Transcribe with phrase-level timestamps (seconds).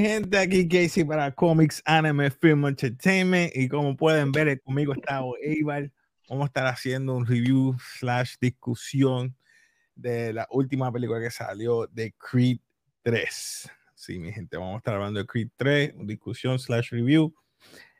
[0.00, 3.50] Gente, aquí Casey para Comics Anime Film Entertainment.
[3.56, 5.90] Y como pueden ver, conmigo está Eibar.
[6.28, 9.36] Vamos a estar haciendo un review slash discusión
[9.96, 12.58] de la última película que salió de Creed
[13.02, 13.70] 3.
[13.94, 17.34] Sí, mi gente, vamos a estar hablando de Creed 3, discusión slash review.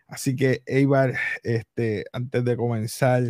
[0.06, 3.22] Así que, Eibar, este, antes de comenzar,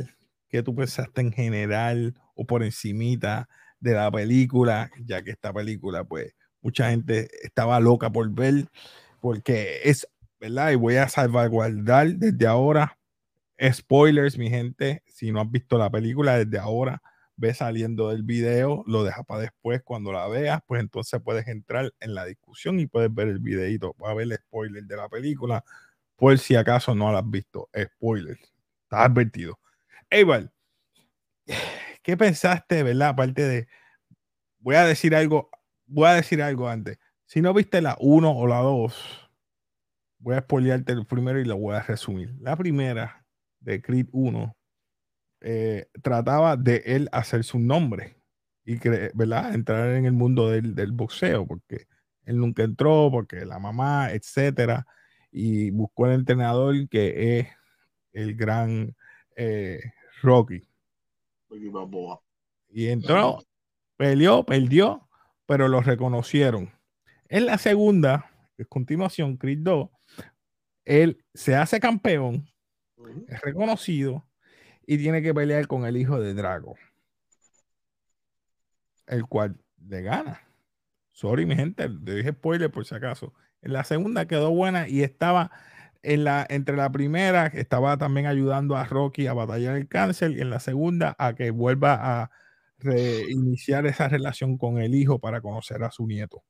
[0.50, 3.48] ¿qué tú pensaste en general o por encimita
[3.80, 4.90] de la película?
[5.06, 8.68] Ya que esta película, pues, mucha gente estaba loca por ver,
[9.20, 10.08] porque es,
[10.40, 10.72] ¿verdad?
[10.72, 12.98] Y voy a salvaguardar desde ahora.
[13.72, 17.02] Spoilers, mi gente, si no has visto la película desde ahora,
[17.38, 21.92] ve saliendo del video, lo deja para después cuando la veas, pues entonces puedes entrar
[22.00, 25.64] en la discusión y puedes ver el videito, a ver el spoiler de la película,
[26.16, 28.38] por si acaso no la has visto, spoiler,
[28.82, 29.58] está advertido.
[30.10, 30.52] Eibar,
[32.02, 33.10] ¿qué pensaste, verdad?
[33.10, 33.68] Aparte de,
[34.58, 35.48] voy a decir algo
[35.88, 36.98] voy a decir algo antes.
[37.26, 39.30] Si no viste la 1 o la 2,
[40.18, 42.34] voy a spoilearte el primero y lo voy a resumir.
[42.40, 43.26] La primera
[43.60, 44.56] de Creed 1
[45.40, 48.16] eh, trataba de él hacer su nombre
[48.64, 48.76] y
[49.14, 49.54] ¿verdad?
[49.54, 51.86] entrar en el mundo del, del, boxeo, porque
[52.24, 54.86] él nunca entró, porque la mamá, etcétera,
[55.30, 57.48] y buscó el entrenador que es
[58.12, 58.94] el gran
[59.36, 59.80] eh,
[60.22, 60.68] Rocky.
[62.68, 63.42] Y entró,
[63.96, 65.07] peleó, perdió,
[65.48, 66.70] pero lo reconocieron.
[67.30, 69.88] En la segunda, es continuación, Creed 2,
[70.84, 72.46] él se hace campeón,
[73.28, 74.28] es reconocido
[74.86, 76.76] y tiene que pelear con el hijo de Drago,
[79.06, 80.42] el cual le gana.
[81.12, 83.32] Sorry, mi gente, le dije spoiler por si acaso.
[83.62, 85.50] En la segunda quedó buena y estaba
[86.02, 90.42] en la, entre la primera, estaba también ayudando a Rocky a batallar el cáncer y
[90.42, 92.30] en la segunda a que vuelva a
[92.78, 96.44] reiniciar esa relación con el hijo para conocer a su nieto.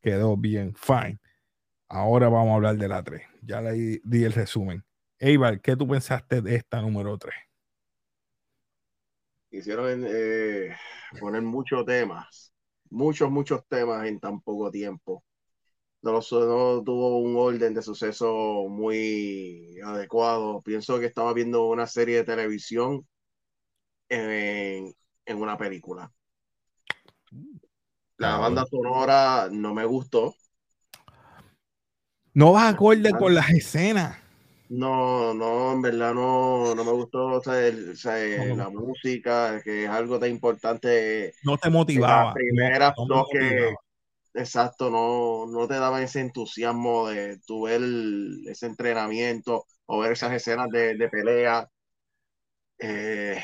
[0.00, 1.18] Quedó bien, fine.
[1.88, 3.22] Ahora vamos a hablar de la 3.
[3.42, 4.84] Ya le di el resumen.
[5.18, 7.34] Eibar, ¿qué tú pensaste de esta número 3?
[9.50, 10.74] Hicieron eh,
[11.20, 12.52] poner muchos temas,
[12.90, 15.22] muchos, muchos temas en tan poco tiempo.
[16.00, 20.62] No, no, tuvo un orden de suceso muy adecuado.
[20.62, 23.06] Pienso que estaba viendo una serie de televisión
[24.08, 24.92] en,
[25.26, 26.10] en una película.
[28.18, 30.34] La banda sonora no me gustó.
[32.34, 34.16] No vas acorde con las escenas.
[34.68, 37.42] No, no, en verdad no, no me gustó
[38.56, 41.34] la música, que es algo tan importante.
[41.44, 42.32] No te motivaba.
[42.32, 42.94] Primera
[43.30, 43.74] que,
[44.32, 47.82] exacto, no, no te daba ese entusiasmo de tu ver
[48.48, 51.68] ese entrenamiento o ver esas escenas de, de pelea.
[52.78, 53.42] Eh,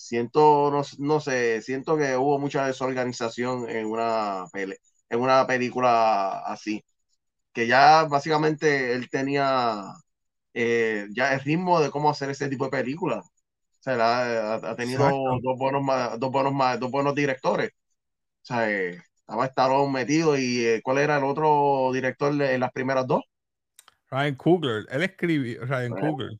[0.00, 6.84] siento, no, no, sé, siento que hubo mucha desorganización en una, en una película así,
[7.52, 9.92] que ya básicamente él tenía
[10.54, 13.24] eh, ya el ritmo de cómo hacer ese tipo de películas.
[13.26, 15.08] O sea, ha, tenido
[15.42, 15.82] dos buenos,
[16.18, 17.70] dos, buenos, dos buenos directores.
[18.42, 22.60] O sea, eh, estaba Stallone metido y eh, ¿cuál era el otro director de, en
[22.60, 23.22] las primeras dos?
[24.10, 26.32] Ryan Coogler, él escribió, Ryan Coogler.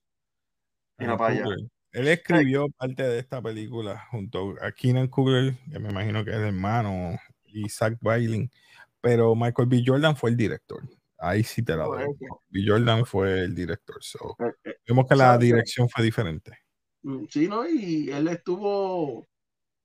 [1.93, 6.37] Él escribió parte de esta película junto a Keenan Coogler, que me imagino que es
[6.37, 8.49] el hermano, y Zach Bailing,
[9.01, 9.83] pero Michael B.
[9.85, 10.83] Jordan fue el director.
[11.19, 12.05] Ahí sí te la doy.
[12.49, 12.65] B.
[12.67, 13.97] Jordan fue el director.
[14.39, 16.59] Eh, eh, vemos que la dirección fue diferente.
[17.03, 17.69] Mm, sí, ¿no?
[17.69, 19.27] Y él estuvo,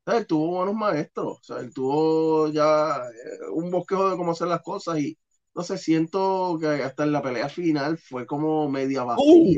[0.06, 4.48] él tuvo buenos maestros, o sea, él tuvo ya eh, un bosquejo de cómo hacer
[4.48, 5.18] las cosas y
[5.56, 9.22] no sé, siento que hasta en la pelea final fue como media baja.
[9.22, 9.56] Uh,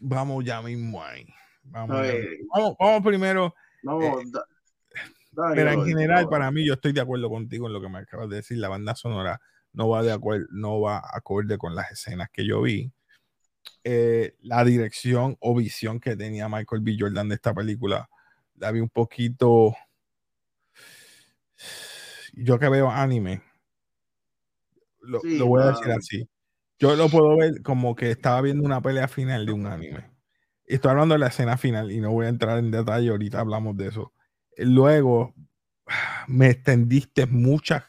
[0.00, 1.26] vamos ya mismo ahí.
[1.64, 3.54] Vamos, vamos, primero.
[3.84, 4.24] Eh,
[5.54, 8.28] pero en general, para mí, yo estoy de acuerdo contigo en lo que me acabas
[8.28, 8.58] de decir.
[8.58, 9.40] La banda sonora
[9.72, 12.92] no va de acuerdo, no va acorde con las escenas que yo vi.
[13.84, 16.96] Eh, la dirección o visión que tenía Michael B.
[16.98, 18.08] Jordan de esta película,
[18.56, 19.74] la vi un poquito.
[22.34, 23.42] Yo que veo anime,
[25.00, 26.28] lo, lo voy a decir así.
[26.78, 30.11] Yo lo puedo ver como que estaba viendo una pelea final de un anime
[30.66, 33.76] estoy hablando de la escena final y no voy a entrar en detalle, ahorita hablamos
[33.76, 34.12] de eso.
[34.56, 35.34] Luego
[36.26, 37.84] me extendiste muchas,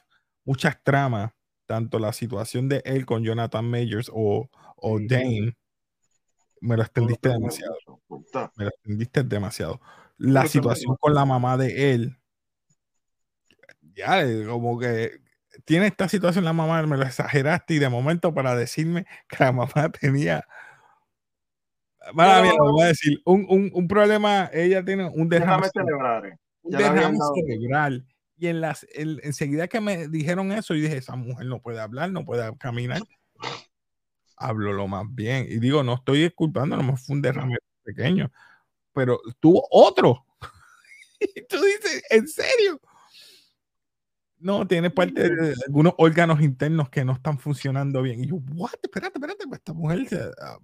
[0.45, 1.31] muchas tramas,
[1.65, 5.55] tanto la situación de él con Jonathan Majors o, o Dane,
[6.61, 7.75] me lo extendiste demasiado.
[8.55, 9.81] Me lo extendiste demasiado.
[10.17, 12.17] La situación con la mamá de él,
[13.95, 15.23] ya, como que
[15.65, 19.51] tiene esta situación la mamá, me lo exageraste y de momento para decirme que la
[19.51, 20.47] mamá tenía
[22.13, 26.37] voy a decir, un, un, un, problema, ella tiene un derrame, cerebral.
[26.61, 28.05] Un derrame cerebral.
[28.37, 32.11] Y en las, enseguida que me dijeron eso, yo dije, esa mujer no puede hablar,
[32.11, 33.01] no puede caminar.
[34.35, 35.45] Hablo lo más bien.
[35.49, 38.31] Y digo, no estoy disculpando, no me fue un derrame pequeño,
[38.91, 40.25] pero tuvo otro.
[41.19, 42.81] y tú dices, ¿en serio?
[44.39, 48.21] No, tiene parte de algunos órganos internos que no están funcionando bien.
[48.21, 48.73] Y yo, what?
[48.81, 50.05] Espérate, espérate, pues esta mujer
[50.41, 50.57] ah,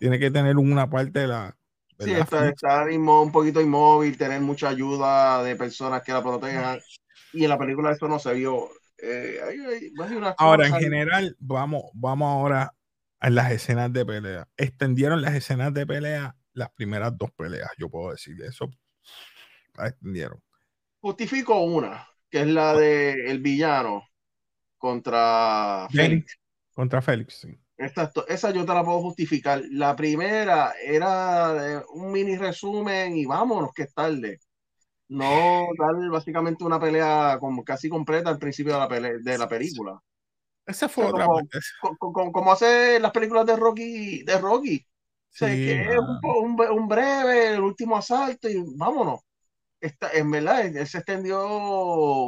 [0.00, 1.56] tiene que tener una parte de la.
[1.98, 6.80] Sí, estar, un poquito inmóvil, tener mucha ayuda de personas que la protejan.
[7.34, 8.70] Y en la película eso no se vio.
[9.02, 9.38] Eh,
[10.38, 12.74] ahora, en general, vamos, vamos ahora
[13.18, 14.48] a las escenas de pelea.
[14.56, 18.70] Extendieron las escenas de pelea las primeras dos peleas, yo puedo decir eso.
[19.76, 20.42] La extendieron.
[21.00, 24.08] Justifico una que es la de el villano
[24.78, 26.38] contra Félix.
[26.72, 27.58] Contra Félix, sí.
[27.86, 29.62] Esa yo te la puedo justificar.
[29.70, 34.38] La primera era un mini resumen y vámonos, que es tarde.
[35.08, 39.98] No dar básicamente una pelea como casi completa al principio de la, de la película.
[40.66, 41.26] Esa fue otra
[41.98, 44.86] como, como, hace las películas de Rocky, de Rocky.
[45.36, 49.20] que es un, un, breve, el último asalto y vámonos
[49.80, 51.38] en verdad, él se extendió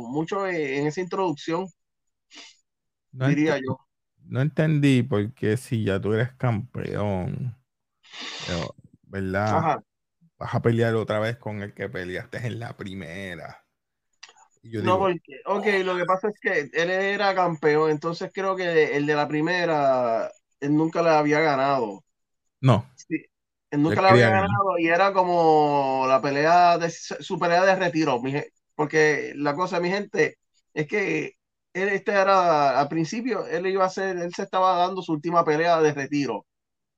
[0.03, 1.67] mucho en, esa introducción,
[3.11, 3.79] diría yo.
[4.27, 7.57] No entendí porque si ya tú eres campeón,
[9.03, 9.83] ¿verdad?
[10.39, 13.65] Vas a pelear otra vez con el que peleaste en la primera.
[14.63, 19.07] no, porque, ok, lo que pasa es que él era campeón, entonces creo que el
[19.07, 20.31] de la primera,
[20.61, 22.05] él nunca le había ganado.
[22.61, 22.87] No.
[22.97, 23.25] Sí,
[23.71, 28.21] nunca la había ganado y era como la pelea de su pelea de retiro,
[28.75, 30.39] porque la cosa, mi gente,
[30.75, 31.35] es que
[31.73, 35.45] él este era al principio, él iba a ser, él se estaba dando su última
[35.45, 36.47] pelea de retiro.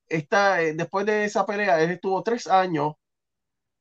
[0.09, 2.95] Esta, eh, después de esa pelea, él estuvo tres años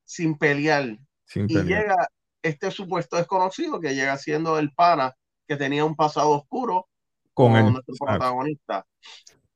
[0.04, 0.98] sin pelear.
[1.34, 2.08] y llega
[2.42, 5.14] este supuesto desconocido que llega siendo el pana
[5.46, 6.88] que tenía un pasado oscuro
[7.32, 8.86] con, el, nuestro protagonista.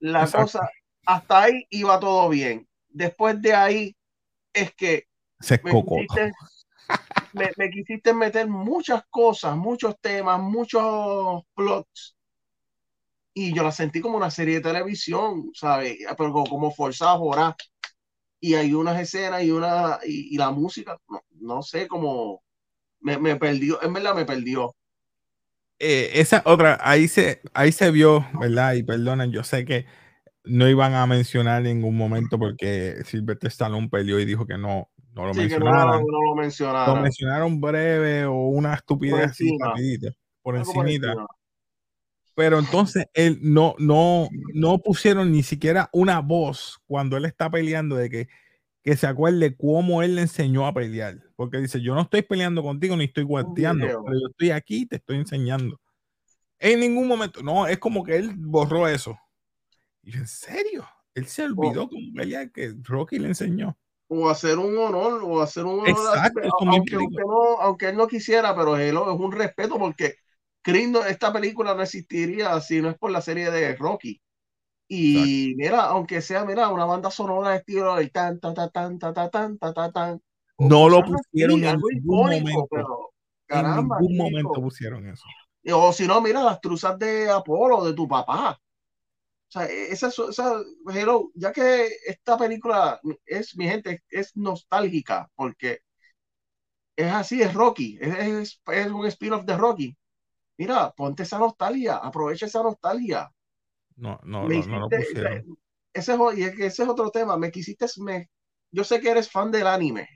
[0.00, 0.69] La cosa,
[1.06, 3.96] hasta ahí iba todo bien después de ahí
[4.52, 5.05] es que
[5.41, 5.61] Se
[7.56, 12.17] me, quisiste, meter muchas cosas, muchos temas, muchos plots.
[13.35, 15.99] Y yo la sentí como una serie de televisión, ¿sabes?
[16.17, 17.56] Pero como forzada a
[18.40, 20.99] Y hay unas escenas y una y, la música,
[21.40, 22.43] no, sé, cómo
[23.00, 24.75] me, perdió, en verdad me perdió.
[25.79, 28.75] Eh, esa otra, ahí se, ahí se vio, ¿verdad?
[28.75, 29.87] Y perdonen, yo sé que
[30.44, 34.91] no iban a mencionar en ningún momento porque Silvestre Stallone peleó y dijo que no,
[35.19, 36.06] no lo mencionaron.
[36.06, 36.97] No, lo mencionaron.
[36.97, 40.12] Lo mencionaron breve o una estupidez así rapidita,
[40.43, 41.15] por encimita.
[42.35, 47.97] Pero entonces él no, no, no pusieron ni siquiera una voz cuando él está peleando
[47.97, 48.29] de que,
[48.82, 51.19] que se acuerde cómo él le enseñó a pelear.
[51.35, 54.87] Porque dice, yo no estoy peleando contigo ni estoy guanteando, pero yo estoy aquí y
[54.87, 55.81] te estoy enseñando.
[56.61, 59.19] En ningún momento, no, es como que él borró eso
[60.15, 61.88] en serio, él se olvidó oh.
[61.88, 63.76] como que Rocky le enseñó.
[64.08, 65.88] O hacer un honor, o hacer un honor.
[65.90, 70.15] Exacto, aunque, no, aunque, él no quisiera, pero es un respeto porque
[70.62, 74.20] Crindo, esta película no existiría si no es por la serie de Rocky.
[74.86, 78.98] Y mira, aunque sea, mira, una banda sonora de estilo del tan, tan, tan, tan,
[78.98, 80.22] tan, tan, tan, tan,
[80.58, 83.12] No lo pusieron en ningún momento.
[83.48, 85.24] en ningún momento pusieron eso.
[85.72, 88.58] O si no, mira las truzas de Apolo, de tu papá.
[89.48, 90.62] O sea, e, esa, esa,
[90.93, 95.81] hello, ya que esta película es, mi gente, es nostálgica, porque
[96.94, 99.96] es así, es Rocky, es, es, un spin-off de Rocky.
[100.58, 103.31] Mira, ponte esa nostalgia, aprovecha esa nostalgia.
[103.96, 105.58] No, no, no, no lo pusieron.
[105.94, 106.14] Ese,
[106.58, 108.28] ese es otro tema, me quisiste, me,
[108.70, 110.08] yo sé que eres fan del anime,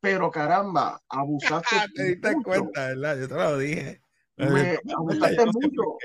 [0.00, 1.76] pero caramba, abusaste.
[1.94, 3.18] te diste cuenta, ¿verdad?
[3.18, 4.00] Yo te lo dije.
[4.36, 5.98] Me, abusaste mucho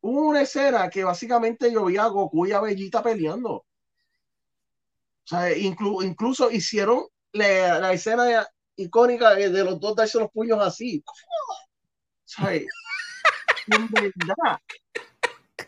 [0.00, 3.52] hubo una escena que básicamente yo vi a Goku y a Bellita peleando.
[3.52, 3.66] O
[5.24, 11.04] sea, incluso hicieron la, escena icónica de, los dos darse los puños así.
[12.38, 14.58] O en verdad,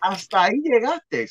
[0.01, 1.29] hasta ahí llegaste.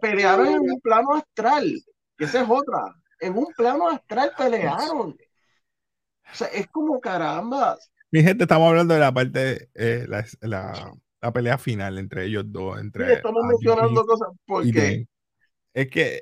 [0.00, 1.72] pelearon en un plano astral.
[2.18, 2.80] Esa es otra.
[3.20, 5.16] En un plano astral pelearon.
[6.30, 7.78] O sea, es como caramba.
[8.10, 12.44] Mi gente, estamos hablando de la parte, eh, la, la, la, pelea final entre ellos
[12.46, 12.80] dos.
[12.80, 15.06] Entre sí, estamos mencionando cosas porque.
[15.74, 16.20] Es que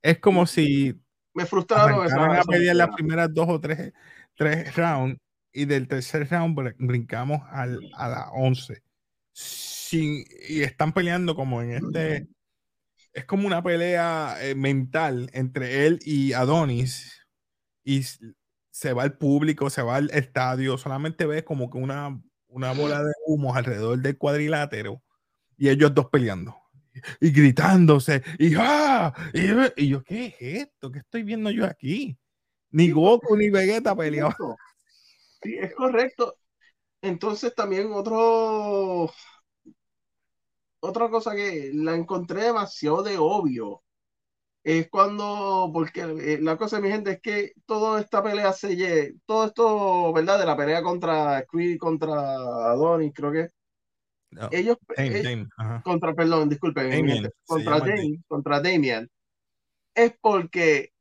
[0.00, 0.98] es como si.
[1.34, 3.92] Me frustraron esa, a pelear las primeras dos o tres,
[4.34, 5.18] tres rounds
[5.52, 8.82] y del tercer round brincamos al, a la once.
[9.32, 12.28] Sin, y están peleando como en este.
[13.12, 17.26] Es como una pelea eh, mental entre él y Adonis.
[17.84, 18.02] Y
[18.72, 23.04] se va el público, se va al estadio, solamente ves como que una, una bola
[23.04, 25.02] de humo alrededor del cuadrilátero
[25.58, 26.56] y ellos dos peleando
[27.20, 29.12] y gritándose y, ¡ah!
[29.76, 30.90] y, yo, ¿qué es esto?
[30.90, 32.18] ¿Qué estoy viendo yo aquí?
[32.70, 34.34] Ni Goku ni Vegeta peleaban.
[35.42, 36.38] Sí, es correcto.
[37.02, 39.12] Entonces también otro
[40.80, 43.81] otra cosa que la encontré demasiado de obvio
[44.64, 49.46] es cuando, porque eh, la cosa, mi gente, es que toda esta pelea se todo
[49.46, 50.38] esto, ¿verdad?
[50.38, 52.12] De la pelea contra Creed, contra
[52.70, 53.48] Adonis, creo que.
[54.50, 55.46] ellos, eh,
[55.82, 59.10] contra, perdón, disculpen, contra Damien, contra Damian,
[59.94, 60.92] es porque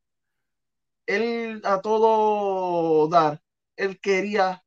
[1.05, 3.41] él a todo dar,
[3.75, 4.63] él quería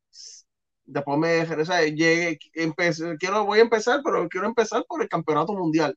[0.87, 5.55] después me sea, llegué, empecé, quiero, voy a empezar, pero quiero empezar por el campeonato
[5.55, 5.97] mundial.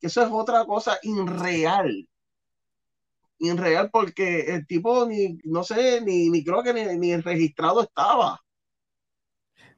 [0.00, 2.08] Que eso es otra cosa irreal.
[3.38, 8.40] Irreal porque el tipo ni, no sé, ni, ni creo que ni, ni registrado estaba.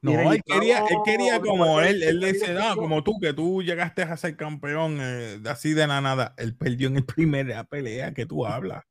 [0.01, 4.03] No, él quería, él quería como él, él dice, no, como tú, que tú llegaste
[4.03, 6.35] a ser campeón eh, así de la nada.
[6.37, 8.83] Él perdió en el primer pelea que tú hablas.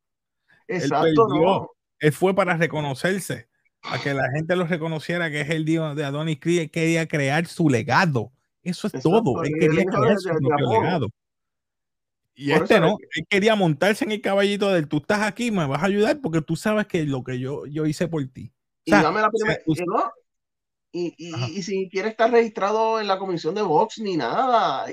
[0.66, 1.70] Exacto, él perdió.
[2.00, 3.48] Él fue para reconocerse
[3.82, 7.46] a que la gente lo reconociera que es el dios de Adonis Creed, quería crear
[7.46, 8.32] su legado.
[8.62, 9.42] Eso es todo.
[9.44, 11.08] Él quería crear su legado.
[12.38, 15.82] Y este no, él quería montarse en el caballito del tú estás aquí, me vas
[15.82, 18.52] a ayudar porque tú sabes que lo que yo, yo hice por ti.
[18.84, 19.62] y dame la primera,
[20.92, 24.86] y, y, y, si quiere estar registrado en la comisión de Vox ni nada,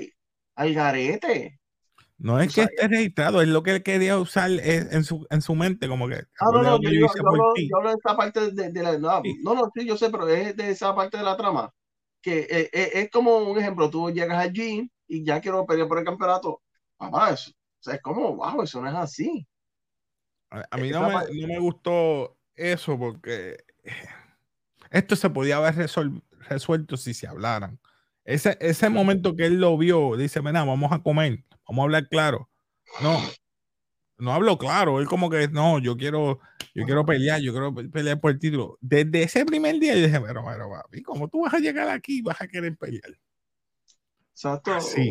[0.54, 1.58] al garete.
[2.18, 5.54] No es que esté registrado, es lo que él quería usar en su, en su
[5.54, 6.16] mente, como que.
[6.40, 8.98] Ah, no, no, yo, yo, hablo, de esa parte de, la.
[8.98, 11.70] No, no, sí, yo sé, pero es de esa parte de la trama.
[12.22, 15.98] Que eh, eh, es, como un ejemplo, tú llegas allí y ya quiero pelear por
[15.98, 16.62] el campeonato.
[16.98, 17.50] Mamá, eso.
[17.50, 19.46] O sea, es como, wow, eso no es así.
[20.50, 23.64] A, mí no me, no me, gustó eso porque
[24.90, 25.90] esto se podía haber
[26.48, 27.78] resuelto si se hablaran.
[28.24, 32.08] Ese, ese momento que él lo vio, dice, mira, vamos a comer Vamos a hablar
[32.08, 32.48] claro.
[33.00, 33.18] No,
[34.18, 35.00] no hablo claro.
[35.00, 36.40] Él como que, no, yo quiero,
[36.74, 38.78] yo quiero pelear, yo quiero pelear por el título.
[38.80, 42.18] Desde ese primer día yo dije, pero, pero, papi, ¿cómo tú vas a llegar aquí
[42.18, 43.18] y vas a querer pelear?
[44.32, 44.80] Exacto.
[44.80, 45.10] Sí.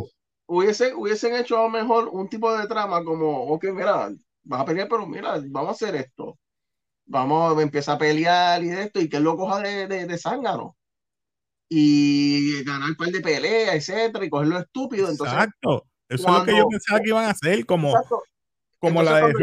[0.54, 4.12] Hubiese, hubiesen hecho a lo mejor un tipo de trama como, ok, mira,
[4.44, 6.38] vas a pelear, pero mira, vamos a hacer esto.
[7.06, 10.06] Vamos a empezar a pelear y de esto, y que él lo coja de, de,
[10.06, 10.76] de zángano.
[11.70, 15.10] Y ganar un par de peleas, etcétera, y cogerlo estúpido.
[15.10, 17.94] Entonces, Exacto eso es lo que yo pensaba que iban a hacer, como,
[18.78, 19.34] como la de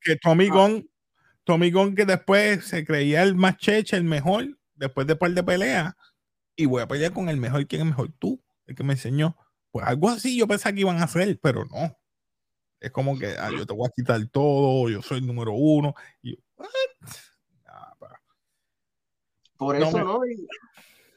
[0.00, 0.54] que Tommy ah.
[0.54, 0.90] Gunn,
[1.44, 5.42] Tommy Gunn que después se creía el más cheche, el mejor, después de par de
[5.42, 5.94] peleas,
[6.54, 8.10] y voy a pelear con el mejor, ¿quién es mejor?
[8.18, 9.36] Tú, el que me enseñó.
[9.72, 11.98] Pues algo así yo pensaba que iban a hacer, pero no.
[12.78, 15.94] Es como que ah, yo te voy a quitar todo, yo soy el número uno.
[16.22, 16.38] Y
[19.56, 20.20] Por eso no,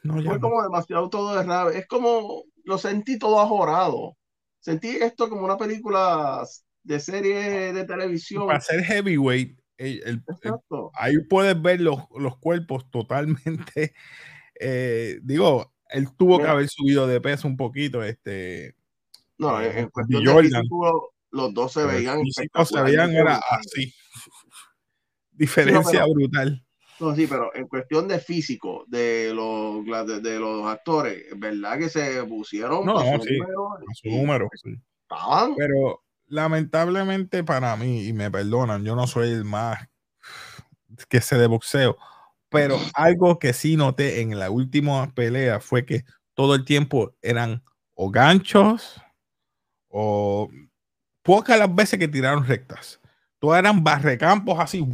[0.03, 1.71] no, fue como demasiado todo de raro.
[1.71, 4.15] Es como lo sentí todo ajorado.
[4.59, 6.45] Sentí esto como una película
[6.83, 8.47] de serie de televisión.
[8.47, 9.59] Para ser heavyweight,
[10.93, 13.93] ahí puedes ver los, los cuerpos totalmente.
[14.57, 18.03] Eh, digo, él tuvo que haber subido de peso un poquito.
[18.03, 18.75] Este,
[19.37, 22.21] no, en eh, cuestión de físico, los dos se veían.
[22.65, 23.93] Se veían era así.
[25.31, 26.65] Diferencia brutal.
[26.99, 29.83] No, sí, pero en cuestión de físico de los,
[30.23, 34.49] de, los actores, ¿verdad que se pusieron no, a su número?
[35.57, 39.89] Pero lamentablemente para mí, y me perdonan, yo no soy el más
[41.09, 41.97] que sé de boxeo,
[42.55, 47.63] pero algo que sí noté en la última pelea fue que todo el tiempo eran
[47.93, 49.01] o ganchos
[49.89, 50.49] o
[51.21, 53.01] pocas las veces que tiraron rectas.
[53.39, 54.87] Todas eran barrecampos así.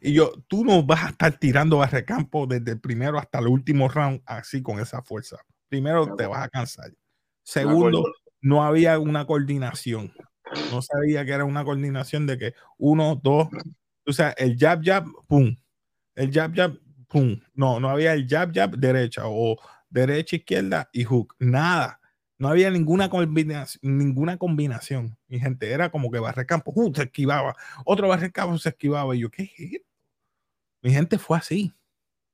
[0.00, 3.88] Y yo, tú no vas a estar tirando barrecampo desde el primero hasta el último
[3.88, 5.38] round así con esa fuerza.
[5.68, 6.92] Primero te vas a cansar.
[7.42, 8.04] Segundo,
[8.42, 10.12] no había una coordinación.
[10.70, 13.48] No sabía que era una coordinación de que uno, dos,
[14.06, 15.56] o sea, el jab, jab, pum.
[16.14, 16.78] El jab, jab,
[17.08, 17.40] pum.
[17.54, 19.56] No, no había el jab, jab, derecha o
[19.90, 21.34] derecha, izquierda y hook.
[21.38, 22.00] Nada.
[22.36, 25.16] No había ninguna combinación, ninguna combinación.
[25.28, 27.54] Mi gente era como que barrecampo, uh, se esquivaba.
[27.84, 29.14] Otro barrecampo se esquivaba.
[29.14, 29.88] Y yo, ¿qué es esto?
[30.82, 31.72] Mi gente fue así.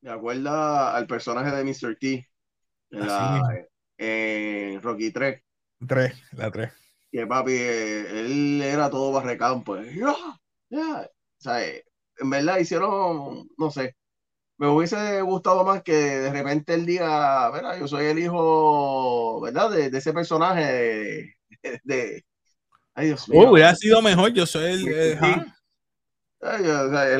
[0.01, 1.97] Me acuerda al personaje de Mr.
[1.97, 2.29] T
[2.91, 5.43] en, la, Rocky 3.
[5.87, 6.73] 3, la 3.
[7.13, 9.77] Que papi, él era todo barrecampo.
[9.81, 10.15] Ya,
[10.71, 11.03] ya.
[11.03, 11.61] O sea,
[12.21, 13.97] en verdad hicieron, no sé,
[14.61, 17.79] me hubiese gustado más que de repente él diga, ¿verdad?
[17.79, 19.71] Yo soy el hijo, ¿verdad?
[19.71, 21.35] De, ese personaje
[21.83, 22.25] de,
[22.95, 23.51] ay Dios mío.
[23.51, 24.87] hubiera sido mejor, yo soy el...
[24.87, 25.19] él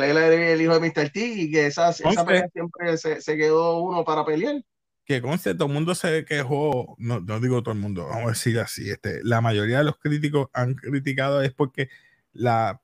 [0.03, 1.11] era el hijo de Mr.
[1.11, 4.63] T y que esa, esa pelea siempre se, se, quedó uno para pelear.
[5.07, 8.29] Que conste, todo el mundo se quejó, no, no digo todo el mundo, vamos a
[8.33, 11.89] decir así, este, la mayoría de los críticos han criticado es porque
[12.33, 12.83] la,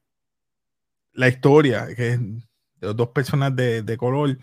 [1.16, 4.38] la historia, que es de dos personas de, de color,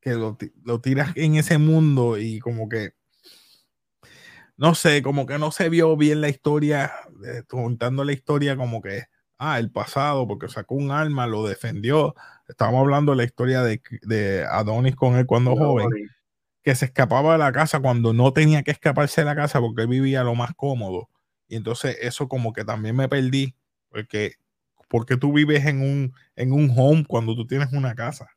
[0.00, 2.94] que lo, lo tiras en ese mundo y como que
[4.56, 6.92] no sé, como que no se vio bien la historia,
[7.24, 9.04] eh, contando la historia como que
[9.40, 12.14] ah, el pasado, porque sacó un arma, lo defendió.
[12.46, 15.88] Estábamos hablando de la historia de, de Adonis con él cuando joven,
[16.62, 19.82] que se escapaba de la casa cuando no tenía que escaparse de la casa porque
[19.82, 21.08] él vivía lo más cómodo.
[21.48, 23.56] Y entonces eso como que también me perdí,
[23.88, 24.34] porque,
[24.90, 28.28] porque tú vives en un, en un home cuando tú tienes una casa.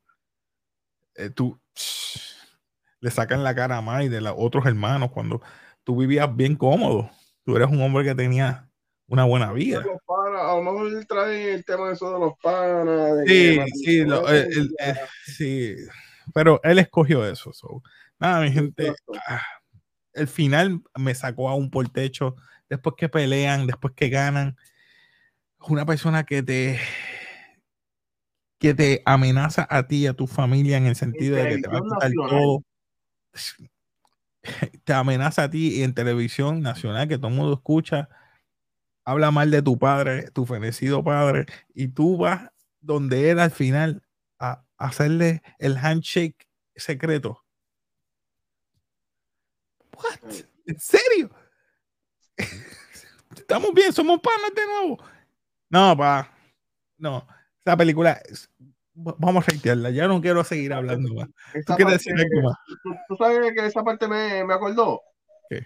[1.15, 1.59] Eh, tú
[3.01, 5.41] le sacan la cara a más y de los otros hermanos cuando
[5.83, 7.09] tú vivías bien cómodo.
[7.43, 8.69] Tú eres un hombre que tenía
[9.07, 9.83] una buena vida.
[10.07, 13.11] a lo mejor trae el tema de eso de los panas.
[13.25, 14.05] sí, sí,
[15.25, 15.75] sí,
[16.35, 17.51] pero él escogió eso.
[18.19, 18.93] Nada, mi gente,
[19.27, 19.41] ah,
[20.13, 22.35] el final me sacó a un por techo.
[22.69, 24.55] Después que pelean, después que ganan,
[25.67, 26.79] una persona que te
[28.59, 31.67] que te amenaza a ti y a tu familia en el sentido de que te
[31.67, 32.63] va a quitar todo.
[34.83, 38.09] Te amenaza a ti en televisión nacional que todo el mundo escucha
[39.05, 42.49] habla mal de tu padre, tu fenecido padre, y tú vas
[42.81, 44.03] donde él al final
[44.39, 47.43] a, hacerle el handshake secreto.
[49.95, 50.33] What?
[50.65, 51.29] ¿En serio?
[53.35, 55.03] Estamos bien, somos panas de nuevo.
[55.73, 56.29] No, pa.
[56.99, 57.27] No.
[57.65, 58.21] Esa película
[58.93, 59.89] vamos a reitearla.
[59.89, 61.27] Ya no quiero seguir hablando más.
[61.65, 62.57] ¿Tú quieres decir algo más?
[63.07, 65.01] ¿Tú, sabes que esa parte me, me acordó?
[65.49, 65.65] ¿Qué?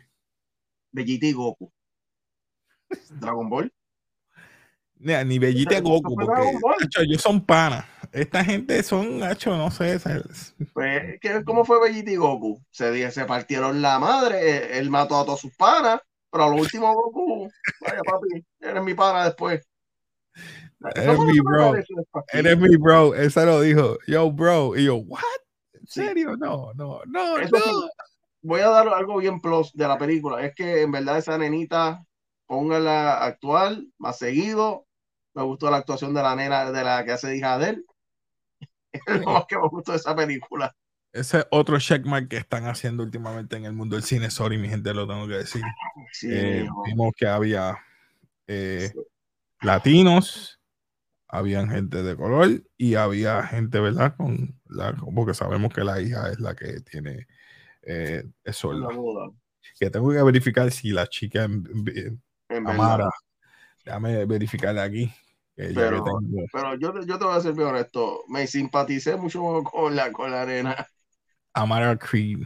[0.93, 1.70] Vegeta y Goku.
[3.20, 3.74] Dragon Ball.
[4.96, 7.84] ni Bellita Goku, porque ellos son panas.
[8.13, 10.00] Esta gente son, hecho, no sé.
[10.74, 12.63] Pues, ¿cómo fue Bellita y Goku?
[12.72, 16.00] Se, se partieron la madre, él mató a todos sus panas,
[16.32, 17.50] pero a lo último Goku,
[17.82, 19.67] vaya papi, eres mi pana después.
[20.95, 21.73] Eres mi bro.
[22.34, 23.13] Eres mi bro.
[23.30, 23.97] Se lo dijo.
[24.08, 24.76] Yo, bro.
[24.76, 25.21] Y yo, ¿what?
[25.73, 26.36] ¿En serio?
[26.38, 27.89] No, no, no, no.
[28.41, 30.45] voy a dar algo bien plus de la película.
[30.45, 32.06] Es que en verdad esa nenita
[32.47, 34.88] póngala actual, más seguido.
[35.34, 37.86] Me gustó la actuación de la nena de la que hace hija de él.
[39.08, 40.76] Es lo más que me gustó de esa película.
[41.13, 44.93] Ese otro checkmark que están haciendo últimamente en el mundo del cine, sorry, mi gente,
[44.93, 45.62] lo tengo que decir.
[46.23, 47.78] Eh, vimos que había
[48.47, 48.91] eh,
[49.62, 50.60] latinos,
[51.28, 54.15] había gente de color y había gente, ¿verdad?
[54.15, 57.28] Con la, porque sabemos que la hija es la que tiene
[57.84, 58.72] eh, eso.
[59.80, 61.48] Que tengo que verificar si la chica
[62.50, 63.10] Amara.
[63.84, 65.12] Déjame verificar aquí.
[65.56, 66.04] pero,
[66.52, 68.24] pero yo, yo, te voy a ser bien honesto.
[68.28, 70.88] Me simpaticé mucho con la, con la arena.
[71.54, 72.39] Amara Creed.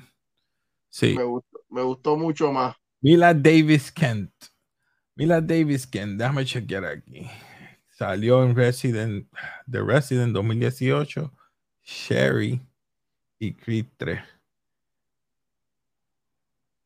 [0.89, 1.15] Sí.
[1.15, 2.75] Me gustó, me gustó mucho más.
[3.01, 4.31] Mila Davis Kent.
[5.15, 6.17] Mila Davis Kent.
[6.17, 7.29] Déjame chequear aquí.
[7.89, 9.27] Salió en Resident,
[9.69, 11.31] The Resident 2018.
[11.83, 12.61] Sherry
[13.39, 14.21] y Creed 3.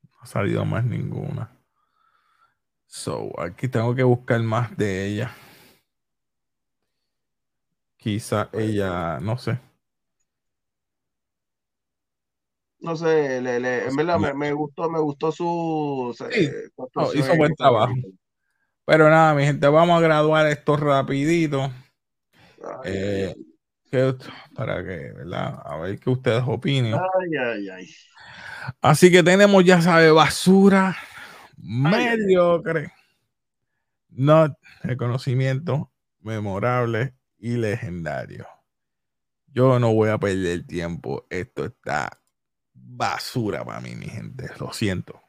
[0.03, 1.51] No ha salido más ninguna.
[2.88, 5.31] So, aquí tengo que buscar más de ella.
[7.97, 9.59] Quizá ella, no sé.
[12.79, 16.15] No sé, le, le, en verdad me, gustó, me gustó su.
[16.17, 16.49] Sí.
[16.75, 17.93] Oh, hizo buen trabajo.
[18.85, 21.71] Pero nada, mi gente, vamos a graduar esto rapidito.
[22.83, 23.33] Eh,
[24.55, 25.61] para que, ¿verdad?
[25.63, 26.93] A ver qué ustedes opinan.
[26.93, 27.89] Ay, ay, ay.
[28.81, 30.95] Así que tenemos, ya sabe, basura
[31.57, 32.91] mediocre.
[34.09, 38.47] No reconocimiento memorable y legendario.
[39.47, 41.25] Yo no voy a perder tiempo.
[41.29, 42.19] Esto está
[42.86, 44.50] basura para mí, mi gente.
[44.60, 45.21] Lo siento.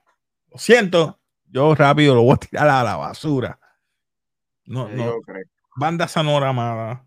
[0.50, 1.18] Lo siento.
[1.46, 3.58] Yo rápido lo voy a tirar a la basura.
[4.66, 5.14] No, no.
[5.76, 7.04] Banda sonora amada.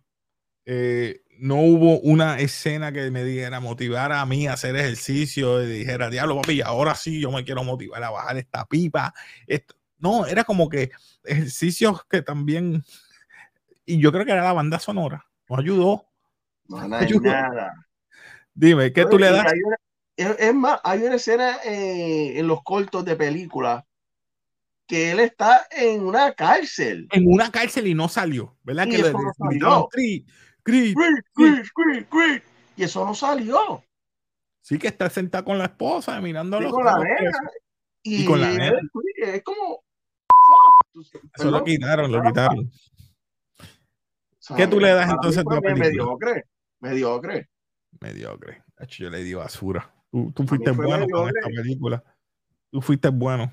[0.66, 5.68] Eh, no hubo una escena que me diera, motivara a mí a hacer ejercicio y
[5.68, 9.14] dijera, diablo, papi, ahora sí yo me quiero motivar a bajar esta pipa.
[9.48, 9.76] Esto.
[9.98, 10.92] No, era como que
[11.24, 12.84] ejercicios que también.
[13.86, 15.26] Y yo creo que era la banda sonora.
[15.50, 16.06] Nos ayudó.
[16.68, 17.74] No, nada.
[18.54, 19.52] Dime, ¿qué tú le das?
[20.20, 23.86] Es, más, hay una escena eh, en los cortos de película
[24.86, 27.08] que él está en una cárcel.
[27.12, 28.88] En una cárcel y no salió, ¿verdad?
[28.88, 29.90] Y que eso no salió.
[32.76, 33.84] Y eso no salió.
[34.62, 37.32] Sí, que está sentado con la esposa, mirando con la nena.
[38.04, 38.80] Y, con la nena.
[39.18, 39.84] Es como.
[41.36, 42.72] Eso lo quitaron, lo quitaron.
[44.58, 46.46] ¿Qué tú le das entonces a la Mediocre,
[46.80, 47.50] mediocre.
[48.00, 48.64] Mediocre.
[48.88, 49.94] Yo le di basura.
[50.12, 52.04] Tú, tú fuiste bueno con esta película.
[52.72, 53.52] Tú fuiste bueno.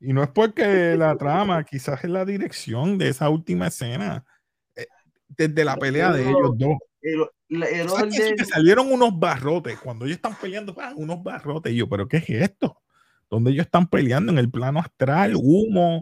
[0.00, 0.62] Y no es porque
[0.98, 4.24] la trama, quizás es la dirección de esa última escena.
[4.74, 4.86] Eh,
[5.28, 6.76] desde la pelea de ellos dos.
[8.48, 9.78] salieron unos barrotes.
[9.80, 11.72] Cuando ellos están peleando, ah, unos barrotes.
[11.72, 12.80] Y yo, ¿pero qué es esto?
[13.28, 16.00] Donde ellos están peleando en el plano astral, humo.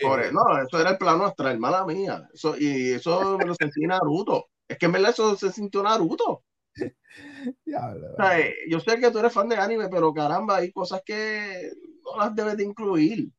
[0.00, 2.28] Eh, no, eso era el plano astral, mala mía.
[2.32, 4.48] Eso, y eso me lo sentí Naruto.
[4.66, 6.42] Es que en verdad eso se sintió Naruto.
[8.68, 11.70] yo sé que tú eres fan de anime, pero caramba, hay cosas que
[12.04, 13.30] no las debes de incluir.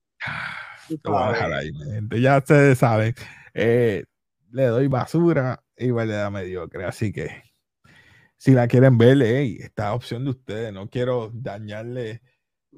[2.22, 3.14] Ya ustedes saben.
[3.54, 4.04] Eh,
[4.52, 6.86] le doy basura y le da mediocre.
[6.86, 7.44] Así que
[8.38, 10.74] si la quieren ver, hey, esta opción de ustedes.
[10.74, 12.22] No quiero dañarle,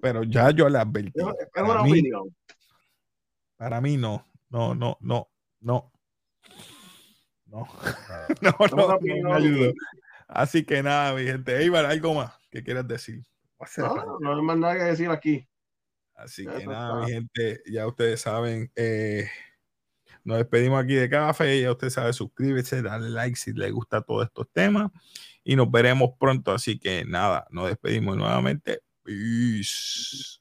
[0.01, 1.11] pero ya yo la advertí.
[1.15, 2.35] Es una opinión.
[3.57, 5.29] Para mí no, no, no, no,
[5.61, 5.91] no.
[8.41, 9.73] No, no, no, no,
[10.27, 11.57] Así que nada, mi gente.
[11.57, 13.23] Eibar, algo más que quieras decir.
[13.77, 15.47] No, no hay más nada que decir aquí.
[16.15, 19.29] Así que nada, mi gente, ya ustedes saben, eh,
[20.23, 24.25] nos despedimos aquí de café, ya usted sabe, suscríbete, dale like si le gusta todos
[24.25, 24.91] estos temas
[25.43, 26.51] y nos veremos pronto.
[26.51, 28.81] Así que nada, nos despedimos nuevamente.
[29.03, 30.39] Peace.